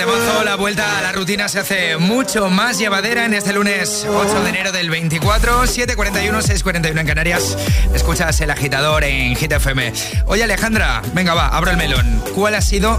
temazo, 0.00 0.44
la 0.44 0.56
vuelta 0.56 0.96
a 0.96 1.02
la 1.02 1.12
rutina 1.12 1.46
se 1.46 1.58
hace 1.58 1.98
mucho 1.98 2.48
más 2.48 2.78
llevadera 2.78 3.26
en 3.26 3.34
este 3.34 3.52
lunes 3.52 4.06
8 4.08 4.44
de 4.44 4.48
enero 4.48 4.72
del 4.72 4.88
24, 4.88 5.64
7.41, 5.64 6.40
6.41 6.40 7.00
en 7.00 7.06
Canarias. 7.06 7.58
Escuchas 7.92 8.40
El 8.40 8.50
Agitador 8.50 9.04
en 9.04 9.36
Hit 9.36 9.52
FM. 9.52 9.92
Oye 10.24 10.44
Alejandra, 10.44 11.02
venga 11.12 11.34
va, 11.34 11.48
abro 11.48 11.70
el 11.70 11.76
melón. 11.76 12.24
¿Cuál 12.34 12.54
ha 12.54 12.62
sido 12.62 12.98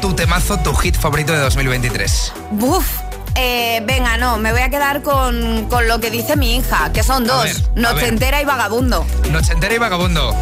tu 0.00 0.14
temazo, 0.14 0.58
tu 0.58 0.74
hit 0.74 0.96
favorito 0.96 1.32
de 1.32 1.38
2023? 1.38 2.32
¡Buf! 2.50 2.88
Eh, 3.36 3.80
venga, 3.86 4.16
no, 4.16 4.36
me 4.36 4.50
voy 4.50 4.62
a 4.62 4.68
quedar 4.68 5.02
con, 5.02 5.68
con, 5.68 5.86
lo 5.86 6.00
que 6.00 6.10
dice 6.10 6.34
mi 6.36 6.56
hija, 6.56 6.92
que 6.92 7.04
son 7.04 7.24
dos, 7.24 7.44
ver, 7.44 7.56
Noche 7.76 8.08
entera 8.08 8.42
y 8.42 8.44
Vagabundo. 8.44 9.06
Noche 9.30 9.52
entera 9.52 9.76
y 9.76 9.78
Vagabundo. 9.78 10.34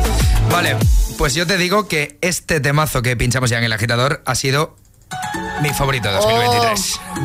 Vale, 0.51 0.77
pues 1.19 1.35
yo 1.35 1.47
te 1.47 1.59
digo 1.59 1.89
que 1.89 2.17
este 2.23 2.59
temazo 2.59 3.03
que 3.03 3.19
pinchamos 3.19 3.51
ya 3.51 3.59
en 3.59 3.65
el 3.65 3.73
agitador 3.75 4.23
ha 4.25 4.35
sido 4.35 4.77
mi 5.63 5.71
favorito 5.71 6.11
2023. 6.11 7.01
Oh, 7.17 7.21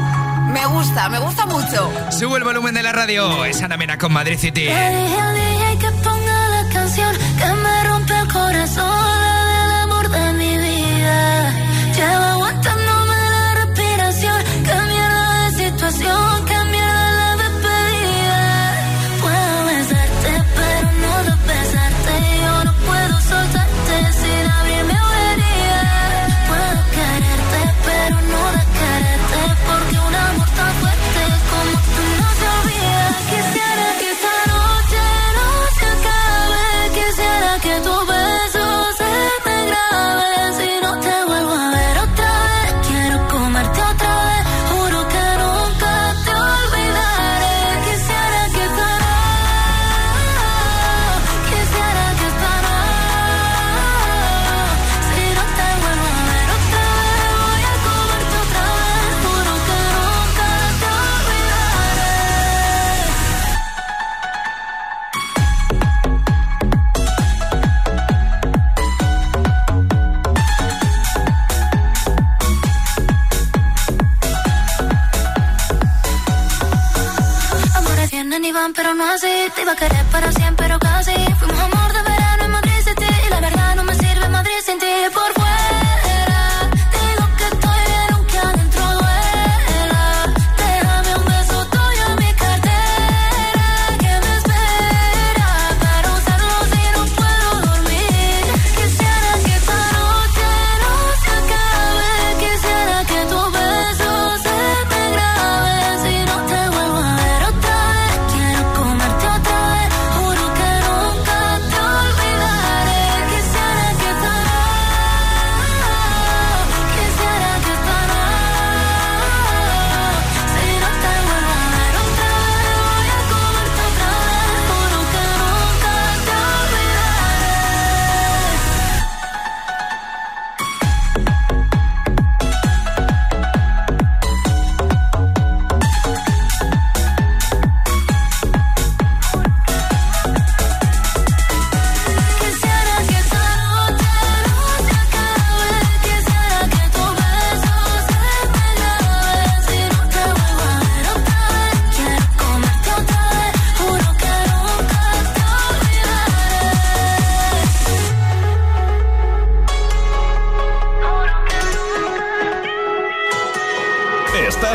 me 0.51 0.65
gusta, 0.67 1.09
me 1.09 1.19
gusta 1.19 1.45
mucho. 1.45 1.91
Sube 2.11 2.37
el 2.37 2.43
volumen 2.43 2.73
de 2.73 2.83
la 2.83 2.91
radio. 2.91 3.45
Es 3.45 3.61
Ana 3.61 3.77
Mena 3.77 3.97
con 3.97 4.11
Madrid 4.13 4.37
City. 4.37 4.65
Le 4.65 4.89
dije, 4.95 5.33
le 5.33 5.49
dije 5.49 5.77
que 5.79 5.91
ponga 6.03 6.49
la 6.49 6.69
canción 6.71 7.15
que 7.37 7.45
me 7.45 7.83
rompe 7.85 8.13
el 8.19 8.27
corazón, 8.31 9.23
el 9.65 9.71
amor 9.83 10.09
de 10.09 10.33
mi 10.33 10.57
vida. 10.57 11.53
Llevo 11.95 12.34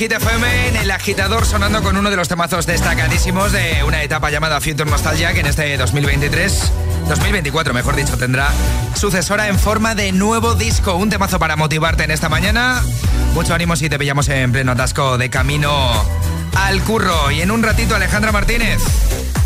en 0.00 0.12
FM, 0.12 0.68
en 0.68 0.76
el 0.76 0.90
agitador 0.90 1.44
sonando 1.44 1.82
con 1.82 1.96
uno 1.98 2.08
de 2.08 2.16
los 2.16 2.26
temazos 2.26 2.66
destacadísimos 2.66 3.52
de 3.52 3.84
una 3.84 4.02
etapa 4.02 4.30
llamada 4.30 4.58
Future 4.60 4.90
Nostalgia 4.90 5.34
que 5.34 5.40
en 5.40 5.46
este 5.46 5.76
2023, 5.76 6.72
2024 7.08 7.74
mejor 7.74 7.94
dicho, 7.94 8.16
tendrá 8.16 8.48
sucesora 8.94 9.48
en 9.48 9.58
forma 9.58 9.94
de 9.94 10.10
nuevo 10.12 10.54
disco. 10.54 10.94
Un 10.94 11.10
temazo 11.10 11.38
para 11.38 11.56
motivarte 11.56 12.04
en 12.04 12.10
esta 12.10 12.30
mañana. 12.30 12.82
Mucho 13.34 13.54
ánimo 13.54 13.76
si 13.76 13.90
te 13.90 13.98
pillamos 13.98 14.28
en 14.28 14.50
pleno 14.50 14.72
atasco 14.72 15.18
de 15.18 15.28
camino 15.28 15.70
al 16.56 16.82
curro. 16.84 17.30
Y 17.30 17.40
en 17.40 17.50
un 17.50 17.62
ratito 17.62 17.94
Alejandra 17.94 18.32
Martínez. 18.32 18.80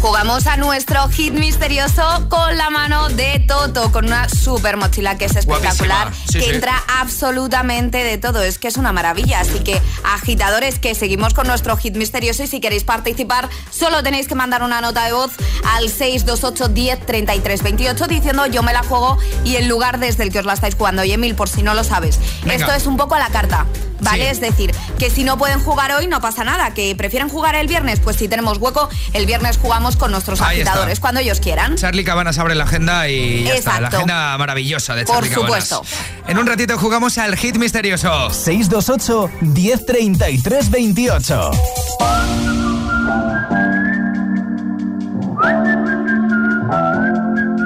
Jugamos 0.01 0.47
a 0.47 0.57
nuestro 0.57 1.09
hit 1.09 1.33
misterioso 1.33 2.29
con 2.29 2.57
la 2.57 2.71
mano 2.71 3.09
de 3.09 3.43
Toto, 3.49 3.91
con 3.91 4.05
una 4.05 4.29
super 4.29 4.77
mochila 4.77 5.17
que 5.17 5.25
es 5.25 5.35
espectacular. 5.35 6.13
Sí, 6.15 6.39
que 6.39 6.45
sí. 6.45 6.51
entra 6.51 6.81
absolutamente 7.01 8.05
de 8.05 8.19
todo. 8.19 8.43
Es 8.43 8.59
que 8.59 8.69
es 8.69 8.77
una 8.77 8.93
maravilla. 8.93 9.41
Así 9.41 9.61
que, 9.61 9.81
agitadores, 10.05 10.79
que 10.79 10.95
seguimos 10.95 11.35
con 11.35 11.47
nuestro 11.47 11.77
hit 11.77 11.97
misterioso 11.97 12.43
y 12.43 12.47
si 12.47 12.61
queréis 12.61 12.85
participar, 12.85 13.49
solo 13.71 14.03
tenéis 14.03 14.29
que 14.29 14.35
mandar 14.35 14.63
una 14.63 14.81
nota 14.81 15.05
de 15.07 15.13
voz 15.13 15.33
al 15.65 15.89
628 15.89 16.69
10 16.69 17.07
33 17.07 17.63
28 17.63 18.07
diciendo 18.07 18.47
yo 18.47 18.63
me 18.63 18.73
la 18.73 18.83
juego 18.83 19.19
y 19.45 19.57
el 19.57 19.67
lugar 19.67 19.99
desde 19.99 20.23
el 20.25 20.31
que 20.31 20.41
os 20.41 20.45
la 20.45 20.53
estáis 20.53 20.75
jugando. 20.75 21.03
Y 21.05 21.13
Emil, 21.13 21.35
por 21.35 21.49
si 21.49 21.63
no 21.63 21.75
lo 21.75 21.85
sabes, 21.85 22.21
Venga. 22.43 22.55
esto 22.55 22.73
es 22.73 22.87
un 22.87 22.97
poco 22.97 23.15
a 23.15 23.19
la 23.19 23.31
carta. 23.31 23.67
¿Vale? 24.07 24.25
Sí. 24.25 24.31
Es 24.31 24.41
decir, 24.41 24.75
que 24.99 25.11
si 25.11 25.25
no 25.25 25.37
pueden 25.39 25.61
jugar 25.61 25.93
hoy 25.93 26.07
no 26.07 26.21
pasa 26.21 26.45
nada, 26.45 26.73
que 26.75 26.95
prefieren 26.97 27.29
jugar 27.29 27.55
el 27.57 27.67
viernes, 27.67 28.01
pues 28.01 28.17
si 28.17 28.29
tenemos 28.29 28.59
hueco, 28.59 28.89
el 29.13 29.27
viernes 29.27 29.59
jugamos 29.59 29.97
con 29.97 30.11
nuestros 30.11 30.41
Ahí 30.41 30.59
está. 30.61 30.71
agitadores 30.71 31.01
cuando 31.01 31.21
ellos 31.21 31.41
quieran. 31.41 31.77
Charlie 31.77 32.05
Cabanas 32.05 32.39
abre 32.39 32.55
la 32.55 32.65
agenda 32.65 33.09
y 33.09 33.45
ya 33.45 33.55
está. 33.55 33.81
La 33.81 33.89
agenda 33.89 34.37
maravillosa 34.39 34.95
de 34.95 35.05
Por 35.05 35.17
Charlie 35.17 35.31
Cabanas. 35.31 35.69
supuesto. 35.69 35.99
En 36.29 36.39
un 36.39 36.47
ratito 36.47 36.79
jugamos 36.79 37.19
al 37.19 37.37
hit 37.37 37.57
misterioso. 37.57 38.31
628 38.31 39.31
1033 39.41 40.71
28. 40.71 41.51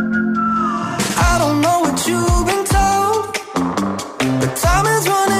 I 0.03 1.37
don't 1.39 1.61
know 1.61 1.81
what 1.81 2.07
you've 2.07 2.47
been 2.47 2.65
told, 2.65 3.27
but 4.41 4.57
time 4.57 4.87
is 4.87 5.09
running 5.09 5.40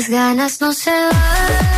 Estas 0.00 0.18
ganas 0.18 0.60
no 0.62 0.72
se 0.72 0.90
van. 0.90 1.69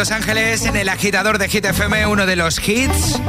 Los 0.00 0.12
Ángeles 0.12 0.64
en 0.64 0.76
el 0.76 0.88
agitador 0.88 1.36
de 1.36 1.46
Hit 1.46 1.62
FM, 1.62 2.06
uno 2.06 2.24
de 2.24 2.34
los 2.34 2.66
hits 2.66 3.20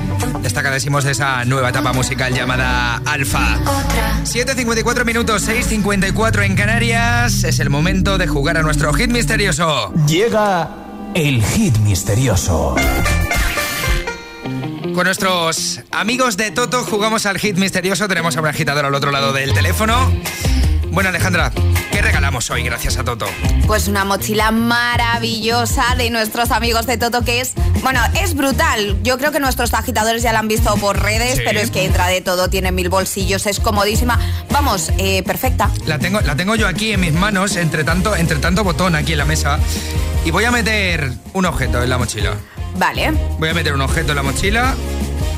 destacadísimos 0.42 1.04
de 1.04 1.12
esa 1.12 1.44
nueva 1.44 1.68
etapa 1.68 1.92
musical 1.92 2.34
llamada 2.34 3.02
Alfa. 3.06 3.60
7.54 4.24 5.04
minutos, 5.04 5.46
6.54 5.50 6.46
en 6.46 6.56
Canarias. 6.56 7.44
Es 7.44 7.60
el 7.60 7.70
momento 7.70 8.18
de 8.18 8.26
jugar 8.26 8.56
a 8.56 8.62
nuestro 8.62 8.94
hit 8.94 9.12
misterioso. 9.12 9.94
Llega 10.08 10.70
el 11.14 11.44
hit 11.44 11.78
misterioso. 11.80 12.76
Con 14.96 15.04
nuestros 15.04 15.82
amigos 15.92 16.38
de 16.38 16.52
Toto 16.52 16.86
jugamos 16.86 17.26
al 17.26 17.38
hit 17.38 17.58
misterioso. 17.58 18.08
Tenemos 18.08 18.38
a 18.38 18.40
un 18.40 18.48
agitador 18.48 18.86
al 18.86 18.96
otro 18.96 19.12
lado 19.12 19.34
del 19.34 19.54
teléfono. 19.54 20.10
Bueno, 20.90 21.10
Alejandra, 21.10 21.52
¿qué 22.02 22.08
regalamos 22.08 22.50
hoy 22.50 22.64
gracias 22.64 22.98
a 22.98 23.04
Toto? 23.04 23.28
Pues 23.68 23.88
una 23.88 24.04
mochila 24.06 24.50
maravillosa 24.50 25.94
de 25.96 26.10
nuestros 26.10 26.50
amigos 26.50 26.88
de 26.88 26.98
Toto 26.98 27.24
que 27.24 27.42
es, 27.42 27.54
bueno, 27.84 28.02
es 28.20 28.34
brutal. 28.34 28.98
Yo 29.04 29.20
creo 29.20 29.32
que 29.32 29.40
nuestros 29.40 29.72
agitadores 29.76 30.24
ya 30.24 30.34
la 30.34 30.40
han 30.40 30.48
visto 30.48 30.76
por 30.78 31.00
redes, 31.00 31.36
Sí. 31.36 31.42
pero 31.46 31.60
es 31.60 31.70
que 31.70 31.86
entra 31.86 32.08
de 32.08 32.22
todo, 32.22 32.50
tiene 32.50 32.72
mil 32.72 32.90
bolsillos, 32.90 33.46
es 33.46 33.60
comodísima. 33.60 34.20
Vamos, 34.50 34.92
eh, 34.98 35.22
perfecta. 35.24 35.70
La 35.86 36.00
tengo, 36.00 36.22
la 36.22 36.36
tengo 36.36 36.56
yo 36.56 36.68
aquí 36.68 36.92
en 36.92 37.02
mis 37.02 37.14
manos, 37.14 37.56
entre 37.56 37.84
tanto, 37.84 38.16
entre 38.16 38.38
tanto 38.40 38.64
botón 38.64 38.96
aquí 38.96 39.12
en 39.12 39.20
la 39.20 39.26
mesa. 39.26 39.60
Y 40.26 40.32
voy 40.32 40.46
a 40.46 40.52
meter 40.52 41.12
un 41.34 41.46
objeto 41.46 41.84
en 41.84 41.90
la 41.90 42.00
mochila. 42.00 42.36
Vale. 42.78 43.12
Voy 43.38 43.50
a 43.50 43.54
meter 43.54 43.74
un 43.74 43.82
objeto 43.82 44.14
en 44.14 44.16
la 44.16 44.24
mochila. 44.24 44.74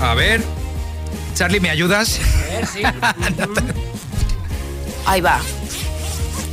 A 0.01 0.13
ver. 0.13 0.41
Charlie, 1.35 1.59
¿me 1.59 1.69
ayudas? 1.69 2.19
Ahí 5.05 5.19
va. 5.19 5.41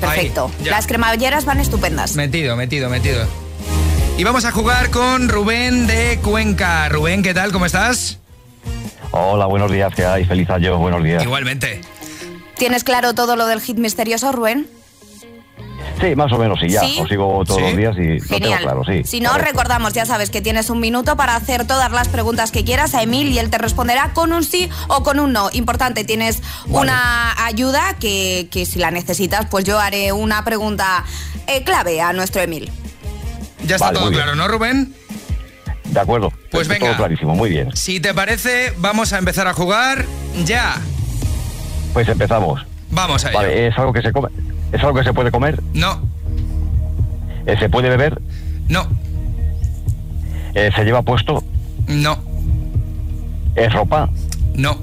Perfecto. 0.01 0.51
Ahí. 0.61 0.67
Las 0.71 0.87
cremalleras 0.87 1.45
van 1.45 1.61
estupendas. 1.61 2.17
Metido, 2.17 2.57
metido, 2.57 2.89
metido. 2.89 3.27
Y 4.17 4.25
vamos 4.25 4.45
a 4.45 4.53
jugar 4.53 4.91
con 4.91 5.29
Rubén 5.29 5.87
de 5.87 6.19
Cuenca. 6.23 6.89
Rubén, 6.89 7.23
¿qué 7.23 7.33
tal? 7.35 7.53
¿Cómo 7.53 7.67
estás? 7.67 8.19
Hola, 9.13 9.47
buenos 9.47 9.73
días, 9.73 9.93
¿qué 9.95 10.05
hay? 10.05 10.25
Feliz 10.25 10.49
año, 10.51 10.79
buenos 10.79 11.03
días. 11.03 11.23
Igualmente. 11.23 11.81
¿Tienes 12.57 12.85
claro 12.85 13.15
todo 13.15 13.37
lo 13.37 13.47
del 13.47 13.61
hit 13.61 13.79
misterioso, 13.79 14.31
Rubén? 14.33 14.69
Sí, 16.01 16.17
más 16.17 16.33
o 16.33 16.39
menos, 16.39 16.59
sí, 16.61 16.69
ya. 16.69 16.81
¿Sí? 16.81 16.99
Os 17.01 17.09
sigo 17.09 17.45
todos 17.45 17.59
Sí. 17.61 17.67
los 17.67 17.77
días 17.77 17.97
y 17.99 18.19
lo 18.33 18.41
tengo 18.41 18.57
claro, 18.63 18.83
sí. 18.87 19.03
si 19.05 19.21
no, 19.21 19.31
Correcto. 19.31 19.51
recordamos, 19.53 19.93
ya 19.93 20.07
sabes 20.07 20.31
que 20.31 20.41
tienes 20.41 20.71
un 20.71 20.81
minuto 20.81 21.17
para 21.17 21.37
hacer 21.37 21.67
todas 21.67 21.91
las 21.93 22.09
preguntas 22.09 22.51
que 22.51 22.65
quieras 22.65 22.95
a 22.95 23.03
Emil 23.03 23.29
y 23.29 23.39
él 23.39 23.51
te 23.51 23.59
responderá 23.59 24.13
con 24.15 24.33
un 24.33 24.43
sí 24.45 24.69
o 24.89 25.03
con 25.03 25.21
un 25.21 25.33
no. 25.33 25.51
Importante, 25.53 26.05
tienes 26.05 26.43
una 26.69 27.45
ayuda 27.45 27.97
que, 28.01 28.49
que 28.51 28.65
si 28.67 28.79
la 28.79 28.91
necesitas, 28.91 29.47
pues 29.51 29.65
yo 29.65 29.79
haré 29.79 30.13
una 30.13 30.45
pregunta 30.45 31.05
eh, 31.47 31.63
clave 31.65 32.01
a 32.01 32.13
nuestro 32.13 32.41
Emil. 32.41 32.71
Ya 33.65 33.77
está 33.77 33.89
Vale, 33.89 33.99
todo 33.99 34.11
claro, 34.11 34.35
¿no, 34.37 34.49
Rubén? 34.49 34.95
De 35.85 36.01
acuerdo. 36.01 36.33
Pues 36.51 36.63
Está 36.69 36.75
venga. 36.75 36.87
Todo 36.89 36.97
clarísimo, 36.99 37.35
muy 37.35 37.51
bien. 37.51 37.77
Si 37.77 38.01
te 38.01 38.15
parece, 38.15 38.73
vamos 38.79 39.13
a 39.13 39.19
empezar 39.19 39.47
a 39.49 39.53
jugar 39.55 40.07
ya. 40.45 40.77
Pues 41.93 42.09
empezamos. 42.09 42.65
Vamos 42.91 43.25
a 43.25 43.29
ello. 43.31 43.39
Vale, 43.39 43.67
¿es 43.67 43.77
algo 43.79 43.93
que 43.93 44.01
se 44.03 44.13
come? 44.13 44.29
¿Es 44.73 44.83
algo 44.83 44.99
que 44.99 45.05
se 45.05 45.13
puede 45.13 45.31
comer? 45.31 45.63
No, 45.75 46.01
Eh, 47.47 47.57
¿Se 47.59 47.69
puede 47.69 47.89
beber? 47.89 48.21
no, 48.69 48.87
Eh, 50.55 50.71
¿Se 50.75 50.85
lleva 50.85 51.03
puesto? 51.03 51.43
no, 51.89 52.19
¿Es 53.57 53.73
ropa? 53.73 54.09
no. 54.55 54.77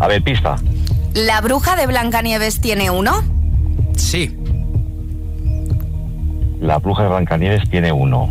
A 0.00 0.06
ver, 0.08 0.22
pista. 0.22 0.56
¿La 1.14 1.40
bruja 1.40 1.76
de 1.76 1.86
Blancanieves 1.86 2.60
tiene 2.60 2.90
uno? 2.90 3.22
Sí, 3.96 4.36
La 6.60 6.78
bruja 6.78 7.02
de 7.04 7.08
Blancanieves 7.10 7.68
tiene 7.70 7.92
uno. 7.92 8.30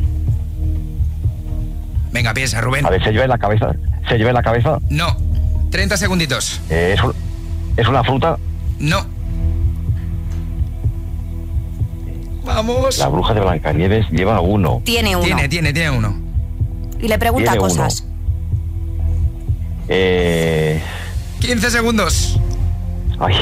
venga, 2.11 2.33
piensa, 2.33 2.61
Rubén. 2.61 2.85
A 2.85 2.89
ver, 2.89 3.03
¿se 3.03 3.11
lleva 3.11 3.23
en 3.25 3.29
la 3.29 3.37
cabeza? 3.37 3.75
¿Se 4.07 4.17
lleva 4.17 4.29
en 4.29 4.35
la 4.35 4.43
cabeza? 4.43 4.79
No. 4.89 5.15
30 5.71 5.97
segunditos. 5.97 6.61
Eh, 6.69 6.93
¿es, 6.97 7.03
un- 7.03 7.13
¿Es 7.77 7.87
una 7.87 8.03
fruta? 8.03 8.37
No. 8.79 9.05
Vamos. 12.45 12.97
La 12.99 13.07
bruja 13.07 13.33
de 13.33 13.41
Blancanieves 13.41 14.09
lleva 14.11 14.39
uno. 14.39 14.81
Tiene 14.83 15.15
uno. 15.15 15.25
Tiene, 15.25 15.49
tiene, 15.49 15.73
tiene 15.73 15.89
uno. 15.89 16.15
Y 17.01 17.07
le 17.07 17.17
pregunta 17.19 17.51
Tiene 17.51 17.65
uno. 17.65 17.73
cosas. 17.73 18.05
Eh, 19.87 20.81
15 21.39 21.69
segundos. 21.71 22.39
ay, 23.19 23.35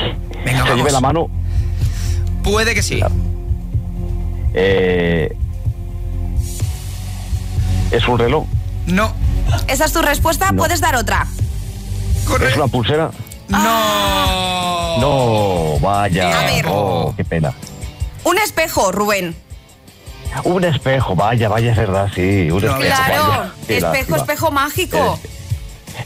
Venga, 0.45 0.57
¿Se 0.57 0.63
vamos. 0.63 0.75
lleva 0.77 0.89
en 0.89 0.93
la 0.93 1.01
mano? 1.01 1.27
Puede 2.43 2.73
que 2.75 2.81
sí. 2.83 2.99
Eh, 4.53 5.35
¿Es 7.91 8.07
un 8.07 8.19
reloj? 8.19 8.45
No. 8.87 9.11
¿Esa 9.67 9.85
es 9.85 9.93
tu 9.93 10.01
respuesta? 10.01 10.51
¿Puedes 10.57 10.81
dar 10.81 10.95
otra? 10.95 11.27
¿Es 12.47 12.55
una 12.57 12.67
pulsera? 12.67 13.11
No. 13.49 14.97
No, 14.99 15.79
vaya. 15.79 16.39
A 16.41 16.45
ver. 16.45 16.65
Oh, 16.69 17.13
qué 17.15 17.23
pena. 17.23 17.53
Un 18.24 18.38
espejo, 18.38 18.91
Rubén. 18.91 19.36
Un 20.45 20.63
espejo, 20.63 21.15
vaya, 21.15 21.47
vaya, 21.49 21.71
es 21.71 21.78
verdad, 21.78 22.09
sí. 22.13 22.49
Un 22.49 22.63
espejo, 22.63 22.80
Claro, 22.80 23.28
vaya. 23.28 23.51
Espejo, 23.67 24.15
espejo 24.15 24.51
mágico. 24.51 25.19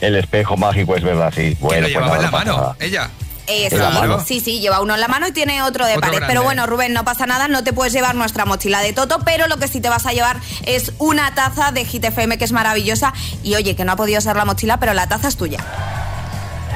El 0.00 0.16
espejo 0.16 0.56
mágico 0.56 0.96
es 0.96 1.02
verdad, 1.02 1.32
sí. 1.34 1.56
Bueno, 1.60 1.82
pues 1.82 1.92
llevaba 1.94 2.16
nada, 2.16 2.16
en 2.16 2.22
la 2.22 2.30
no 2.30 2.30
pasa 2.32 2.44
mano, 2.44 2.56
nada. 2.60 2.76
ella. 2.80 3.10
Eh, 3.50 3.70
sí, 3.70 4.24
sí, 4.26 4.40
sí, 4.40 4.60
lleva 4.60 4.82
uno 4.82 4.92
en 4.94 5.00
la 5.00 5.08
mano 5.08 5.26
y 5.26 5.32
tiene 5.32 5.62
otro 5.62 5.86
de 5.86 5.92
Otro 5.92 6.02
pared. 6.02 6.16
grande. 6.18 6.30
Pero 6.34 6.42
bueno, 6.42 6.66
Rubén, 6.66 6.92
no 6.92 7.02
pasa 7.06 7.24
nada, 7.24 7.48
no 7.48 7.64
te 7.64 7.72
puedes 7.72 7.94
llevar 7.94 8.14
nuestra 8.14 8.44
mochila 8.44 8.80
de 8.82 8.92
Toto, 8.92 9.20
pero 9.24 9.46
lo 9.46 9.56
que 9.56 9.68
sí 9.68 9.80
te 9.80 9.88
vas 9.88 10.04
a 10.04 10.12
llevar 10.12 10.38
es 10.66 10.92
una 10.98 11.34
taza 11.34 11.72
de 11.72 11.86
Hit 11.86 12.04
FM 12.04 12.36
que 12.36 12.44
es 12.44 12.52
maravillosa. 12.52 13.14
Y 13.42 13.54
oye, 13.54 13.74
que 13.74 13.86
no 13.86 13.92
ha 13.92 13.96
podido 13.96 14.20
ser 14.20 14.36
la 14.36 14.44
mochila, 14.44 14.78
pero 14.78 14.92
la 14.92 15.06
taza 15.08 15.28
es 15.28 15.36
tuya. 15.38 15.64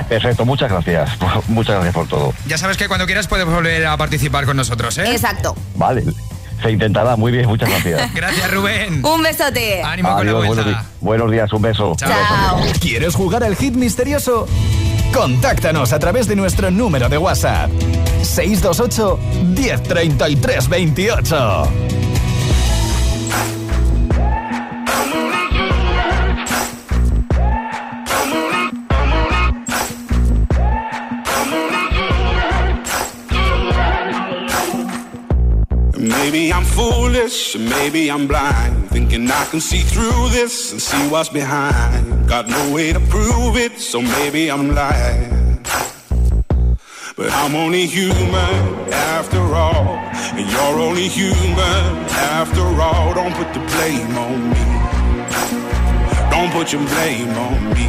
Perfecto, 0.09 0.45
muchas 0.45 0.71
gracias. 0.71 1.11
Muchas 1.49 1.75
gracias 1.77 1.95
por 1.95 2.09
todo. 2.09 2.35
Ya 2.47 2.59
sabes 2.59 2.77
que 2.77 2.89
cuando 2.89 3.07
quieras 3.07 3.27
puedes 3.29 3.47
volver 3.47 3.87
a 3.87 3.97
participar 3.97 4.45
con 4.45 4.57
nosotros, 4.57 4.97
¿eh? 4.99 5.13
Exacto. 5.13 5.55
Vale, 5.75 6.05
se 6.63 6.71
intentará. 6.71 7.17
Muy 7.17 7.33
bien, 7.33 7.47
muchas 7.47 7.69
gracias. 7.69 8.15
Gracias, 8.15 8.51
Rubén. 8.51 9.05
Un 9.05 9.23
besote. 9.23 9.83
Ánimo 9.83 10.11
con 10.11 10.27
la 10.27 10.33
Adiós, 10.33 10.47
buenos, 10.47 10.77
buenos 11.01 11.31
días, 11.31 11.53
un 11.53 11.63
beso. 11.63 11.95
Chao. 11.97 12.61
¿Quieres 12.81 13.15
jugar 13.15 13.43
al 13.45 13.57
hit 13.57 13.75
misterioso? 13.75 14.47
Contáctanos 15.13 15.93
a 15.93 15.99
través 15.99 16.27
de 16.27 16.37
nuestro 16.37 16.71
número 16.71 17.09
de 17.09 17.19
WhatsApp. 17.19 17.71
628 18.23 19.19
1033 19.55 20.69
28. 20.69 21.69
Foolish, 36.73 37.57
maybe 37.57 38.11
I'm 38.11 38.27
blind. 38.27 38.89
Thinking 38.91 39.31
I 39.31 39.45
can 39.47 39.61
see 39.61 39.81
through 39.81 40.31
this 40.31 40.73
and 40.73 40.81
see 40.81 41.09
what's 41.09 41.29
behind. 41.29 42.29
Got 42.29 42.49
no 42.49 42.73
way 42.75 42.93
to 42.93 43.01
prove 43.01 43.57
it, 43.57 43.79
so 43.79 44.01
maybe 44.01 44.51
I'm 44.51 44.75
lying. 44.75 45.31
But 47.17 47.31
I'm 47.31 47.55
only 47.55 47.87
human 47.87 48.55
after 48.93 49.41
all. 49.55 49.99
And 50.37 50.51
you're 50.51 50.79
only 50.89 51.09
human 51.09 51.85
after 52.37 52.65
all. 52.81 53.15
Don't 53.15 53.35
put 53.35 53.53
the 53.53 53.61
blame 53.73 54.17
on 54.17 54.51
me. 54.51 54.65
Don't 56.31 56.51
put 56.53 56.73
your 56.73 56.85
blame 56.89 57.35
on 57.47 57.75
me. 57.75 57.89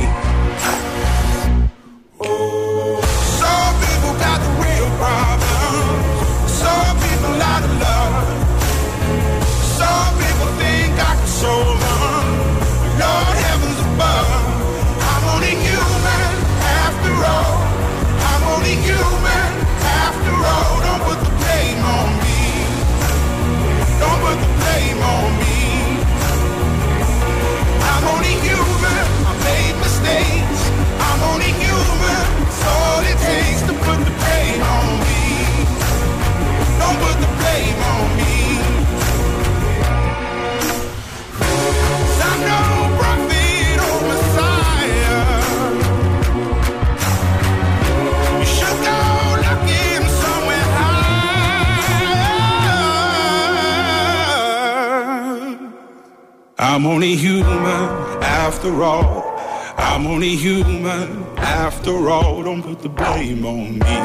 I'm 56.74 56.88
only 56.88 57.16
human 57.16 57.84
after 58.24 58.82
all. 58.82 59.38
I'm 59.78 60.08
only 60.08 60.36
human 60.36 61.24
after 61.38 62.10
all. 62.10 62.42
Don't 62.42 62.64
put 62.64 62.82
the 62.82 62.90
blame 62.90 63.46
on 63.46 63.78
me. 63.78 63.98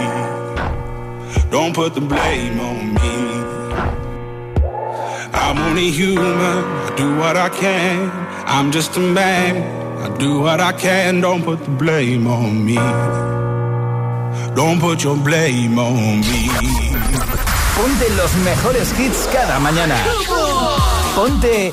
Don't 1.51 1.75
put 1.75 1.95
the 1.95 2.03
blame 2.03 2.61
on 2.61 2.93
me. 2.93 3.15
I'm 5.33 5.57
only 5.57 5.91
human. 5.91 6.59
I 6.85 6.95
do 6.95 7.17
what 7.17 7.39
I 7.39 7.49
can. 7.49 8.11
I'm 8.45 8.71
just 8.71 8.99
a 8.99 9.01
man. 9.01 9.63
I 10.03 10.15
do 10.19 10.39
what 10.41 10.61
I 10.61 10.73
can. 10.73 11.23
Don't 11.23 11.43
put 11.43 11.65
the 11.65 11.71
blame 11.71 12.27
on 12.27 12.67
me. 12.67 12.75
Don't 14.55 14.79
put 14.79 15.03
your 15.05 15.17
blame 15.17 15.79
on 15.79 16.21
me. 16.21 16.51
Ponte 17.77 18.11
los 18.15 18.35
mejores 18.45 18.93
hits 18.93 19.27
cada 19.33 19.59
mañana. 19.59 19.97
Ponte 21.15 21.73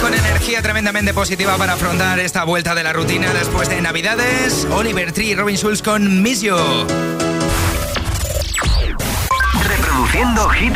con 0.00 0.12
energía 0.12 0.60
tremendamente 0.60 1.14
positiva 1.14 1.56
para 1.56 1.74
afrontar 1.74 2.18
esta 2.18 2.42
vuelta 2.42 2.74
de 2.74 2.82
la 2.82 2.92
rutina 2.92 3.32
después 3.32 3.68
de 3.68 3.80
Navidades. 3.80 4.66
Oliver 4.72 5.12
Tree 5.12 5.28
y 5.30 5.34
Robin 5.36 5.56
Schulz 5.56 5.82
con 5.82 6.20
Miss 6.20 6.40
You. 6.40 6.56
Reproduciendo 9.68 10.48
Hit. 10.48 10.74